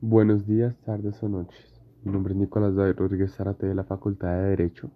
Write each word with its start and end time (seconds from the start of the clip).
Buenos 0.00 0.46
días, 0.46 0.76
tardes 0.82 1.20
o 1.24 1.28
noches. 1.28 1.82
Mi 2.04 2.12
nombre 2.12 2.32
es 2.32 2.38
Nicolás 2.38 2.76
David 2.76 2.94
Rodríguez 2.94 3.34
Zarate 3.34 3.66
de 3.66 3.74
la 3.74 3.82
Facultad 3.82 4.28
de 4.28 4.50
Derecho 4.50 4.92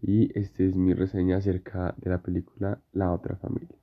y 0.00 0.30
esta 0.38 0.62
es 0.62 0.76
mi 0.76 0.94
reseña 0.94 1.38
acerca 1.38 1.96
de 1.98 2.10
la 2.10 2.22
película 2.22 2.80
La 2.92 3.12
otra 3.12 3.34
familia. 3.34 3.76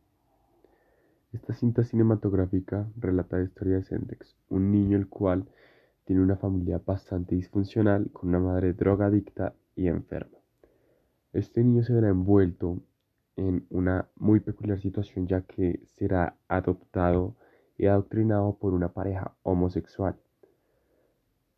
Esta 1.34 1.54
cinta 1.54 1.84
cinematográfica 1.84 2.90
relata 2.96 3.36
la 3.36 3.44
historia 3.44 3.76
de 3.76 3.84
Sentex, 3.84 4.38
un 4.48 4.72
niño 4.72 4.98
el 4.98 5.10
cual 5.10 5.46
tiene 6.06 6.22
una 6.22 6.38
familia 6.38 6.82
bastante 6.86 7.36
disfuncional 7.36 8.10
con 8.14 8.30
una 8.30 8.40
madre 8.40 8.72
drogadicta 8.72 9.54
y 9.76 9.88
enferma. 9.90 10.38
Este 11.34 11.66
niño 11.66 11.84
se 11.84 11.92
verá 11.92 12.08
envuelto 12.08 12.80
en 13.36 13.68
una 13.72 14.08
muy 14.16 14.40
peculiar 14.40 14.80
situación 14.80 15.28
ya 15.28 15.42
que 15.42 15.82
será 15.98 16.38
adoptado 16.48 17.36
y 17.78 17.88
adoctrinado 17.88 18.56
por 18.58 18.74
una 18.74 18.94
pareja 18.94 19.36
homosexual 19.44 20.16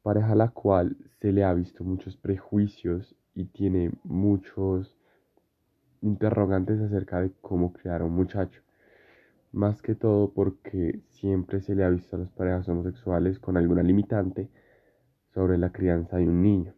pareja 0.07 0.31
a 0.31 0.35
la 0.35 0.47
cual 0.47 0.95
se 1.20 1.34
le 1.34 1.43
ha 1.43 1.53
visto 1.53 1.84
muchos 1.84 2.16
prejuicios 2.16 3.13
y 3.35 3.43
tiene 3.43 3.91
muchos 4.05 4.97
interrogantes 5.99 6.80
acerca 6.80 7.20
de 7.20 7.33
cómo 7.41 7.73
crear 7.73 7.99
a 7.99 8.05
un 8.05 8.13
muchacho. 8.13 8.61
Más 9.52 9.81
que 9.81 9.95
todo 9.95 10.31
porque 10.31 11.02
siempre 11.09 11.59
se 11.59 11.75
le 11.75 11.83
ha 11.83 11.89
visto 11.89 12.16
a 12.16 12.20
las 12.20 12.31
parejas 12.31 12.70
homosexuales 12.70 13.38
con 13.39 13.57
alguna 13.57 13.83
limitante 13.83 14.49
sobre 15.33 15.57
la 15.57 15.73
crianza 15.73 16.16
de 16.16 16.30
un 16.30 16.41
niño. 16.41 16.73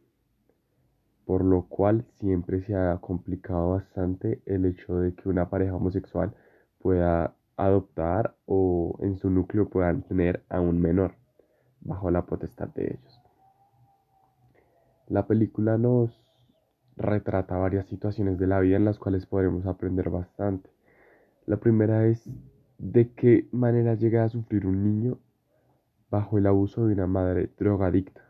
Por 1.23 1.45
lo 1.45 1.67
cual 1.67 2.05
siempre 2.19 2.63
se 2.63 2.73
ha 2.73 2.97
complicado 2.97 3.73
bastante 3.73 4.41
el 4.47 4.65
hecho 4.65 4.95
de 5.01 5.13
que 5.13 5.29
una 5.29 5.51
pareja 5.51 5.75
homosexual 5.75 6.33
pueda 6.79 7.35
adoptar 7.57 8.35
o 8.47 8.97
en 9.01 9.19
su 9.19 9.29
núcleo 9.29 9.69
puedan 9.69 10.01
tener 10.01 10.43
a 10.49 10.59
un 10.61 10.81
menor 10.81 11.19
bajo 11.89 12.11
la 12.11 12.25
potestad 12.25 12.69
de 12.69 12.85
ellos. 12.85 13.21
La 15.07 15.25
película 15.25 15.77
nos 15.77 16.21
retrata 16.95 17.57
varias 17.57 17.87
situaciones 17.87 18.37
de 18.37 18.45
la 18.47 18.59
vida 18.59 18.77
en 18.77 18.85
las 18.85 18.99
cuales 18.99 19.25
podremos 19.25 19.65
aprender 19.65 20.09
bastante. 20.09 20.69
La 21.47 21.57
primera 21.57 22.05
es 22.05 22.29
de 22.77 23.11
qué 23.13 23.49
manera 23.51 23.95
llega 23.95 24.23
a 24.23 24.29
sufrir 24.29 24.67
un 24.67 24.83
niño 24.83 25.17
bajo 26.11 26.37
el 26.37 26.45
abuso 26.45 26.85
de 26.85 26.93
una 26.93 27.07
madre 27.07 27.49
drogadicta, 27.57 28.21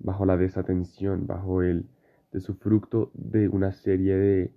bajo 0.00 0.26
la 0.26 0.36
desatención, 0.36 1.26
bajo 1.26 1.62
el 1.62 1.86
de 2.32 2.40
su 2.40 2.54
fruto 2.54 3.12
de 3.14 3.48
una 3.48 3.72
serie 3.72 4.16
de 4.16 4.52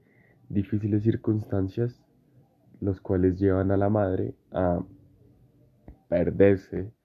difíciles 0.49 1.03
circunstancias, 1.03 2.01
los 2.81 2.99
cuales 2.99 3.37
llevan 3.37 3.69
a 3.69 3.77
la 3.77 3.89
madre 3.89 4.33
a 4.51 4.81
perderse 6.09 6.96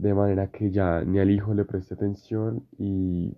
de 0.00 0.14
manera 0.14 0.50
que 0.50 0.70
ya 0.70 1.04
ni 1.04 1.18
al 1.18 1.30
hijo 1.30 1.52
le 1.52 1.66
preste 1.66 1.92
atención 1.92 2.66
y 2.78 3.36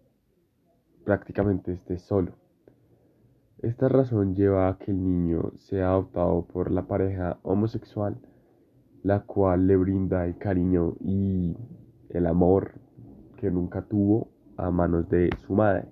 prácticamente 1.04 1.72
esté 1.72 1.98
solo. 1.98 2.32
Esta 3.58 3.88
razón 3.88 4.36
lleva 4.36 4.68
a 4.68 4.78
que 4.78 4.92
el 4.92 5.04
niño 5.04 5.52
sea 5.58 5.90
adoptado 5.90 6.46
por 6.46 6.70
la 6.70 6.86
pareja 6.86 7.38
homosexual, 7.42 8.16
la 9.02 9.20
cual 9.20 9.66
le 9.66 9.76
brinda 9.76 10.24
el 10.24 10.38
cariño 10.38 10.94
y 11.00 11.56
el 12.10 12.26
amor 12.26 12.74
que 13.38 13.50
nunca 13.50 13.82
tuvo 13.82 14.28
a 14.56 14.70
manos 14.70 15.08
de 15.08 15.30
su 15.44 15.54
madre. 15.54 15.88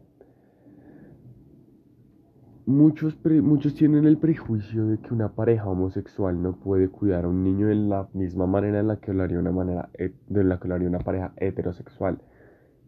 Muchos, 2.66 3.18
muchos 3.24 3.74
tienen 3.74 4.04
el 4.04 4.18
prejuicio 4.18 4.86
de 4.86 4.98
que 4.98 5.14
una 5.14 5.30
pareja 5.30 5.66
homosexual 5.66 6.40
no 6.42 6.56
puede 6.56 6.88
cuidar 6.88 7.24
a 7.24 7.28
un 7.28 7.42
niño 7.42 7.68
de 7.68 7.74
la 7.74 8.08
misma 8.12 8.46
manera 8.46 8.80
en 8.80 8.88
la 8.88 8.96
que 8.96 9.14
lo 9.14 9.22
haría 9.22 9.38
una, 9.38 9.50
manera, 9.50 9.88
de 10.28 10.44
la 10.44 10.60
que 10.60 10.68
lo 10.68 10.76
una 10.76 10.98
pareja 10.98 11.32
heterosexual. 11.36 12.20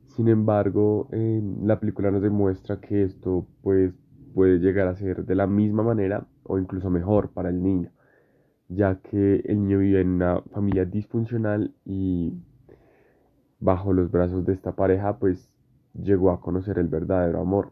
Sin 0.09 0.29
embargo, 0.29 1.09
la 1.11 1.81
película 1.81 2.11
nos 2.11 2.23
demuestra 2.23 2.81
que 2.81 3.03
esto 3.03 3.47
pues, 3.62 3.95
puede 4.34 4.58
llegar 4.58 4.89
a 4.89 4.95
ser 4.95 5.24
de 5.24 5.35
la 5.35 5.46
misma 5.46 5.83
manera 5.83 6.27
o 6.42 6.58
incluso 6.58 6.91
mejor 6.91 7.30
para 7.30 7.48
el 7.48 7.63
niño, 7.63 7.91
ya 8.69 9.01
que 9.01 9.36
el 9.46 9.63
niño 9.63 9.79
vive 9.79 10.02
en 10.02 10.11
una 10.11 10.42
familia 10.52 10.85
disfuncional 10.85 11.75
y 11.85 12.35
bajo 13.58 13.92
los 13.95 14.11
brazos 14.11 14.45
de 14.45 14.52
esta 14.52 14.73
pareja 14.73 15.19
pues 15.19 15.51
llegó 15.95 16.30
a 16.30 16.41
conocer 16.41 16.79
el 16.79 16.89
verdadero 16.89 17.41
amor. 17.41 17.70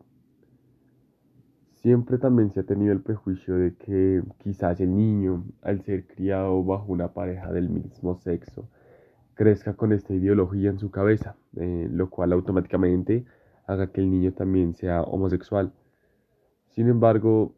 Siempre 1.83 2.19
también 2.19 2.53
se 2.53 2.61
ha 2.61 2.63
tenido 2.65 2.93
el 2.93 3.01
prejuicio 3.01 3.57
de 3.57 3.75
que 3.75 4.23
quizás 4.39 4.81
el 4.81 4.95
niño, 4.95 5.45
al 5.63 5.83
ser 5.83 6.07
criado 6.07 6.63
bajo 6.63 6.93
una 6.93 7.15
pareja 7.15 7.51
del 7.53 7.71
mismo 7.71 8.19
sexo, 8.19 8.69
crezca 9.35 9.73
con 9.75 9.93
esta 9.93 10.13
ideología 10.13 10.69
en 10.69 10.79
su 10.79 10.91
cabeza, 10.91 11.37
eh, 11.57 11.89
lo 11.91 12.11
cual 12.11 12.35
automáticamente 12.35 13.25
haga 13.67 13.87
que 13.93 14.03
el 14.03 14.11
niño 14.11 14.33
también 14.35 14.75
sea 14.75 15.01
homosexual. 15.03 15.73
Sin 16.69 16.89
embargo, 16.89 17.55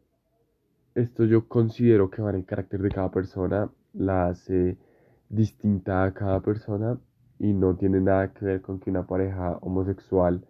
esto 0.95 1.25
yo 1.25 1.49
considero 1.49 2.09
que 2.09 2.21
va 2.21 2.29
en 2.29 2.37
el 2.37 2.45
carácter 2.45 2.81
de 2.81 2.89
cada 2.91 3.11
persona, 3.11 3.69
la 3.93 4.27
hace 4.27 4.77
distinta 5.27 6.05
a 6.05 6.13
cada 6.13 6.39
persona 6.39 6.97
y 7.39 7.51
no 7.51 7.75
tiene 7.75 7.99
nada 7.99 8.31
que 8.33 8.45
ver 8.45 8.61
con 8.61 8.79
que 8.79 8.89
una 8.89 9.05
pareja 9.05 9.57
homosexual 9.61 10.45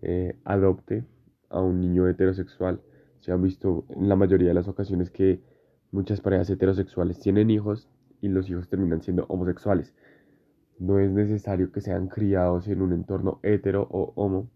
eh, 0.00 0.38
adopte 0.44 1.04
a 1.50 1.60
un 1.60 1.80
niño 1.80 2.08
heterosexual. 2.08 2.80
Se 3.20 3.32
han 3.32 3.42
visto 3.42 3.84
en 3.90 4.08
la 4.08 4.16
mayoría 4.16 4.48
de 4.48 4.54
las 4.54 4.68
ocasiones 4.68 5.10
que 5.10 5.40
muchas 5.92 6.20
parejas 6.20 6.50
heterosexuales 6.50 7.18
tienen 7.20 7.50
hijos 7.50 7.88
y 8.20 8.28
los 8.28 8.48
hijos 8.50 8.68
terminan 8.68 9.02
siendo 9.02 9.26
homosexuales. 9.28 9.94
No 10.78 10.98
es 10.98 11.10
necesario 11.10 11.72
que 11.72 11.80
sean 11.80 12.08
criados 12.08 12.68
en 12.68 12.80
un 12.82 12.92
entorno 12.92 13.40
hetero 13.42 13.86
o 13.90 14.12
homo 14.16 14.48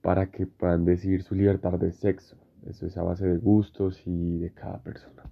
para 0.00 0.30
que 0.30 0.46
puedan 0.46 0.84
decidir 0.84 1.22
su 1.22 1.34
libertad 1.34 1.72
de 1.78 1.92
sexo. 1.92 2.36
Eso 2.66 2.86
es 2.86 2.96
a 2.96 3.02
base 3.02 3.26
de 3.26 3.36
gustos 3.36 4.02
y 4.06 4.38
de 4.38 4.52
cada 4.52 4.82
persona. 4.82 5.24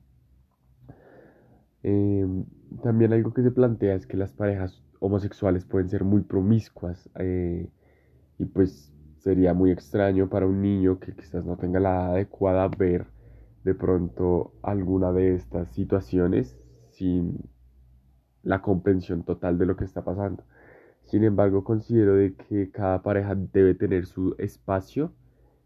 Em, 1.82 2.44
también 2.82 3.12
algo 3.12 3.32
que 3.32 3.42
se 3.42 3.50
plantea 3.50 3.94
es 3.94 4.06
que 4.06 4.16
las 4.16 4.32
parejas 4.32 4.82
homosexuales 5.00 5.64
pueden 5.64 5.88
ser 5.88 6.04
muy 6.04 6.22
promiscuas 6.22 7.08
eh, 7.18 7.68
y 8.38 8.44
pues 8.44 8.92
sería 9.26 9.54
muy 9.54 9.72
extraño 9.72 10.28
para 10.28 10.46
un 10.46 10.62
niño 10.62 11.00
que 11.00 11.12
quizás 11.12 11.44
no 11.44 11.56
tenga 11.56 11.80
la 11.80 11.90
edad 11.90 12.10
adecuada 12.12 12.68
ver 12.68 13.06
de 13.64 13.74
pronto 13.74 14.52
alguna 14.62 15.10
de 15.10 15.34
estas 15.34 15.68
situaciones 15.72 16.56
sin 16.90 17.36
la 18.44 18.62
comprensión 18.62 19.24
total 19.24 19.58
de 19.58 19.66
lo 19.66 19.76
que 19.76 19.82
está 19.82 20.04
pasando. 20.04 20.44
Sin 21.06 21.24
embargo, 21.24 21.64
considero 21.64 22.14
de 22.14 22.36
que 22.36 22.70
cada 22.70 23.02
pareja 23.02 23.34
debe 23.34 23.74
tener 23.74 24.06
su 24.06 24.36
espacio 24.38 25.12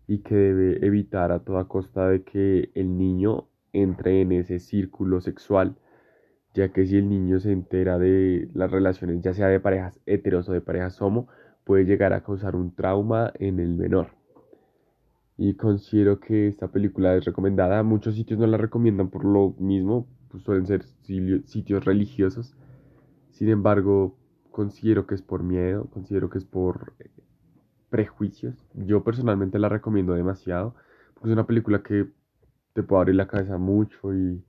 y 0.07 0.21
que 0.21 0.35
debe 0.37 0.87
evitar 0.87 1.31
a 1.31 1.41
toda 1.41 1.69
costa 1.69 2.09
de 2.09 2.23
que 2.23 2.71
el 2.75 2.97
niño 2.97 3.51
entre 3.75 4.23
en 4.23 4.33
ese 4.33 4.59
círculo 4.59 5.21
sexual, 5.21 5.77
ya 6.55 6.73
que 6.73 6.87
si 6.87 6.97
el 6.97 7.11
niño 7.11 7.41
se 7.41 7.53
entera 7.53 7.99
de 7.99 8.49
las 8.55 8.71
relaciones, 8.71 9.21
ya 9.21 9.35
sea 9.35 9.49
de 9.49 9.61
parejas 9.61 10.01
heteros 10.07 10.49
o 10.49 10.55
de 10.55 10.63
parejas 10.63 11.03
homo, 11.03 11.29
puede 11.65 11.85
llegar 11.85 12.13
a 12.13 12.23
causar 12.23 12.57
un 12.57 12.75
trauma 12.75 13.33
en 13.39 13.61
el 13.61 13.75
menor. 13.75 14.09
Y 15.37 15.55
considero 15.55 16.21
que 16.21 16.49
esta 16.49 16.69
película 16.69 17.17
es 17.17 17.25
recomendada. 17.25 17.83
Muchos 17.83 18.15
sitios 18.15 18.39
no 18.39 18.47
la 18.47 18.59
recomiendan 18.59 19.09
por 19.09 19.25
lo 19.25 19.55
mismo, 19.59 20.07
pues 20.29 20.43
suelen 20.43 20.67
ser 20.67 20.85
sitios 20.85 21.85
religiosos. 21.85 22.55
Sin 23.31 23.49
embargo, 23.49 24.17
considero 24.51 25.07
que 25.07 25.15
es 25.15 25.23
por 25.23 25.43
miedo, 25.43 25.87
considero 25.91 26.29
que 26.29 26.39
es 26.39 26.45
por 26.45 26.93
eh, 26.99 27.11
prejuicios. 27.89 28.55
Yo 28.75 29.03
personalmente 29.03 29.59
la 29.59 29.69
recomiendo 29.69 30.13
demasiado, 30.13 30.75
porque 31.15 31.31
es 31.31 31.33
una 31.33 31.47
película 31.47 31.83
que 31.83 32.11
te 32.73 32.83
puede 32.83 33.01
abrir 33.01 33.17
la 33.17 33.29
cabeza 33.29 33.59
mucho 33.59 34.15
y 34.15 34.45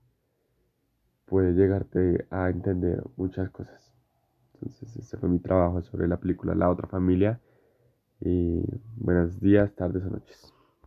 puede 1.25 1.53
llegarte 1.53 2.27
a 2.29 2.49
entender 2.49 3.03
muchas 3.15 3.49
cosas. 3.51 3.93
Entonces, 4.61 4.95
este 4.95 5.17
fue 5.17 5.27
mi 5.27 5.39
trabajo 5.39 5.81
sobre 5.81 6.07
la 6.07 6.17
película 6.17 6.53
La 6.53 6.69
otra 6.69 6.87
familia. 6.87 7.39
Y 8.19 8.61
buenos 8.97 9.39
días, 9.41 9.73
tardes 9.75 10.03
o 10.05 10.09
noches. 10.09 10.53